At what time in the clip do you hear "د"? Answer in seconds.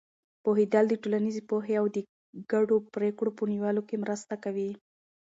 0.89-0.93, 1.95-1.97